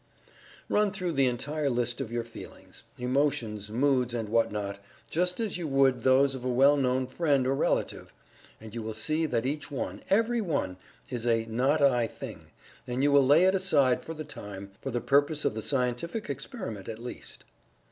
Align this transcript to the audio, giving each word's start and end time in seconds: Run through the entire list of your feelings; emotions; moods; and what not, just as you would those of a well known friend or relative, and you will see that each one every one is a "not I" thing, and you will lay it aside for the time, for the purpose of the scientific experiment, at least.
Run 0.67 0.89
through 0.89 1.11
the 1.11 1.27
entire 1.27 1.69
list 1.69 2.01
of 2.01 2.11
your 2.11 2.23
feelings; 2.23 2.81
emotions; 2.97 3.69
moods; 3.69 4.15
and 4.15 4.29
what 4.29 4.51
not, 4.51 4.79
just 5.11 5.39
as 5.39 5.59
you 5.59 5.67
would 5.67 6.01
those 6.01 6.33
of 6.33 6.43
a 6.43 6.49
well 6.49 6.75
known 6.75 7.05
friend 7.05 7.45
or 7.45 7.53
relative, 7.53 8.11
and 8.59 8.73
you 8.73 8.81
will 8.81 8.95
see 8.95 9.27
that 9.27 9.45
each 9.45 9.69
one 9.69 10.01
every 10.09 10.41
one 10.41 10.77
is 11.11 11.27
a 11.27 11.45
"not 11.45 11.83
I" 11.83 12.07
thing, 12.07 12.47
and 12.87 13.03
you 13.03 13.11
will 13.11 13.23
lay 13.23 13.43
it 13.43 13.53
aside 13.53 14.03
for 14.03 14.15
the 14.15 14.23
time, 14.25 14.71
for 14.81 14.89
the 14.89 15.01
purpose 15.01 15.45
of 15.45 15.53
the 15.53 15.61
scientific 15.61 16.31
experiment, 16.31 16.89
at 16.89 16.97
least. 16.97 17.43